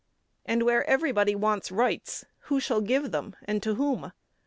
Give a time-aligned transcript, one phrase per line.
[0.47, 4.11] And, where everybody wants rights, who shall give them and to whom?